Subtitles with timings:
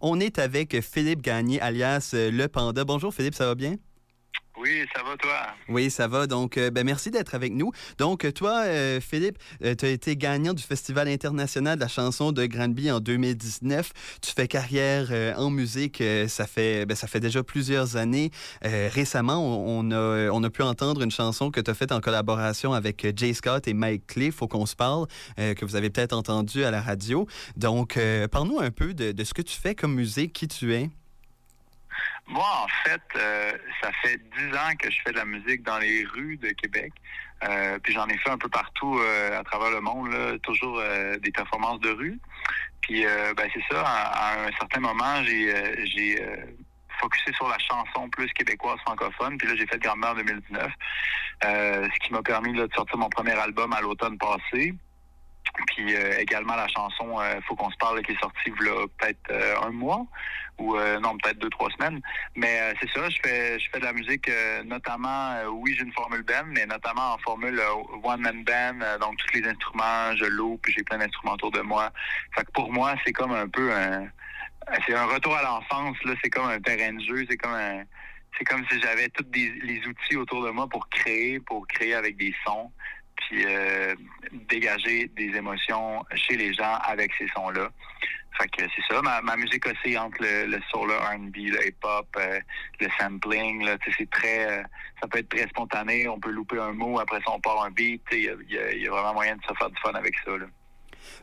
[0.00, 2.84] On est avec Philippe Gagné, alias euh, Le Panda.
[2.84, 3.76] Bonjour Philippe, ça va bien?
[4.60, 5.46] Oui, ça va toi?
[5.68, 6.26] Oui, ça va.
[6.26, 7.70] Donc, euh, ben, merci d'être avec nous.
[7.96, 12.44] Donc, toi, euh, Philippe, tu as été gagnant du Festival international de la chanson de
[12.44, 13.92] Granby en 2019.
[14.20, 18.30] Tu fais carrière en musique, ça, fait, ben, ça fait déjà plusieurs années.
[18.62, 22.72] récemment, on, a, on a pu entendre une chanson que tu as faite en collaboration
[22.72, 26.64] avec Jay Scott et Mike Clay, Faut qu'on se parle, que vous avez peut-être entendu
[26.64, 27.26] à la radio.
[27.56, 27.98] Donc,
[28.32, 30.90] parle-nous un peu de, de ce que tu fais comme musique, qui tu es.
[32.28, 35.78] Moi, en fait, euh, ça fait dix ans que je fais de la musique dans
[35.78, 36.92] les rues de Québec.
[37.42, 40.82] Euh, puis j'en ai fait un peu partout euh, à travers le monde, là, toujours
[41.22, 42.18] des performances de rue.
[42.82, 43.04] Puis
[43.36, 46.22] ben c'est ça, à, un certain moment, j'ai j'ai
[47.00, 49.38] focusé sur la chanson plus québécoise francophone.
[49.38, 50.72] Puis là, j'ai fait Grand-mère en 2019,
[51.42, 54.74] ce qui m'a permis de sortir mon premier album à l'automne passé.
[55.66, 59.30] Puis euh, également la chanson euh, Faut qu'on se parle qui est sortie là peut-être
[59.30, 60.06] euh, un mois
[60.58, 62.00] ou non peut-être deux trois semaines.
[62.34, 64.28] Mais c'est ça, je fais je fais de la musique
[64.64, 67.62] notamment oui j'ai une formule band mais notamment en formule
[68.02, 71.60] one man band donc tous les instruments je loue puis j'ai plein d'instruments autour de
[71.60, 71.92] moi.
[72.34, 74.08] Fait que pour moi c'est comme un peu un
[74.84, 77.84] c'est un retour à l'enfance là c'est comme un terrain de jeu c'est comme un
[78.36, 82.16] c'est comme si j'avais tous les outils autour de moi pour créer, pour créer avec
[82.16, 82.70] des sons
[83.18, 83.94] puis euh,
[84.48, 87.70] dégager des émotions chez les gens avec ces sons-là.
[88.38, 89.02] Fait que c'est ça.
[89.02, 92.38] Ma, musique aussi entre le, le soul, le R&B, le hip-hop, euh,
[92.80, 94.62] le sampling, c'est très, euh,
[95.00, 96.06] ça peut être très spontané.
[96.08, 98.02] On peut louper un mot, après ça on part un beat.
[98.12, 100.32] Il y, a, vraiment moyen de se faire du fun avec ça.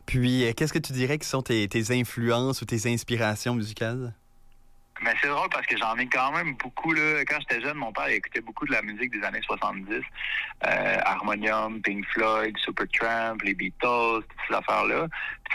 [0.04, 4.14] Puis, qu'est-ce que tu dirais qui sont tes influences ou tes inspirations musicales?
[5.02, 6.92] Mais c'est drôle parce que j'en ai quand même beaucoup.
[6.92, 7.24] Là.
[7.26, 10.00] Quand j'étais jeune, mon père écoutait beaucoup de la musique des années 70.
[10.66, 15.06] Euh, Harmonium, Pink Floyd, Supertramp, les Beatles, toutes ces affaires-là.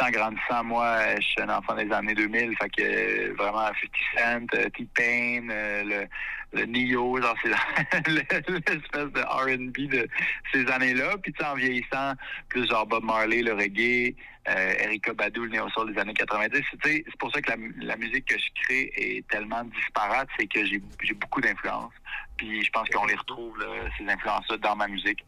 [0.01, 2.57] En grandissant, moi, je suis un enfant des années 2000.
[2.57, 3.75] Fait que euh, vraiment 50
[4.17, 7.49] Cent, euh, T-Pain, euh, le, le Neo, genre c'est
[8.09, 10.07] l'espèce de R&B de
[10.51, 11.17] ces années-là.
[11.21, 12.13] Puis en vieillissant,
[12.49, 14.15] plus genre Bob Marley, le reggae,
[14.47, 16.63] Erika Badu, le néo-soul des années 90.
[16.83, 20.65] C'est pour ça que la, la, musique que je crée est tellement disparate, c'est que
[20.65, 20.79] j'ai
[21.13, 21.93] beaucoup d'influences.
[22.37, 23.63] Puis je pense qu'on les retrouve,
[23.99, 25.23] ces influences-là, dans ma musique.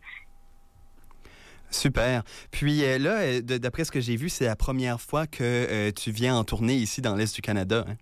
[1.83, 2.23] Super.
[2.51, 6.11] Puis euh, là, euh, d'après ce que j'ai vu, c'est la première fois que tu
[6.11, 7.85] viens en tournée ici dans l'Est du Canada.
[7.87, 7.95] Hein?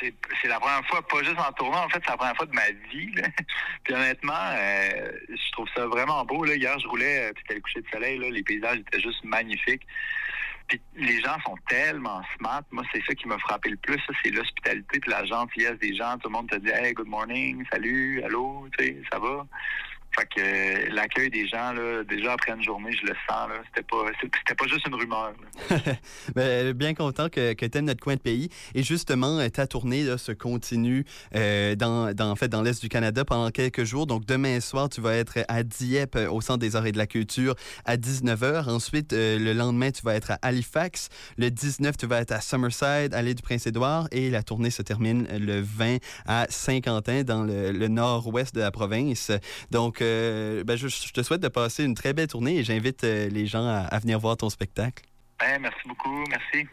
[0.00, 2.54] c'est la première fois, pas juste en tournant, en fait, c'est la première fois de
[2.54, 3.12] ma vie.
[3.84, 6.44] Puis honnêtement, euh, je trouve ça vraiment beau.
[6.44, 6.54] Là.
[6.54, 9.22] Hier, je roulais, euh, puis c'était le coucher de soleil, là, les paysages étaient juste
[9.24, 9.86] magnifiques.
[10.66, 12.62] Puis les gens sont tellement smart.
[12.70, 14.00] Moi, c'est ça qui m'a frappé le plus.
[14.22, 16.16] c'est l'hospitalité puis la gentillesse des gens.
[16.18, 19.46] Tout le monde te dit Hey, good morning, salut, allô, tu sais, ça va.
[20.16, 23.48] Fait que euh, l'accueil des gens, là, déjà après une journée, je le sens.
[23.66, 25.32] C'était pas, c'était pas juste une rumeur.
[26.34, 28.48] ben, bien content que, que tu aimes notre coin de pays.
[28.74, 31.04] Et justement, euh, ta tournée se continue
[31.34, 34.06] euh, dans, dans, fait, dans l'Est du Canada pendant quelques jours.
[34.06, 37.08] Donc, demain soir, tu vas être à Dieppe, au Centre des arts et de la
[37.08, 37.54] culture,
[37.84, 38.70] à 19h.
[38.70, 41.08] Ensuite, le lendemain, tu vas être à Halifax.
[41.38, 44.06] Le 19, tu vas être à Summerside, l'île du Prince-Édouard.
[44.12, 48.70] Et la tournée se termine le 20 à Saint-Quentin, dans le, le nord-ouest de la
[48.70, 49.32] province.
[49.70, 50.03] Donc,
[50.64, 53.66] ben, je, te souhaite de passer une très belle tournée et j'invite euh, les gens
[53.66, 55.04] à, venir voir ton spectacle.
[55.38, 56.24] Ben, merci beaucoup.
[56.28, 56.66] Merci.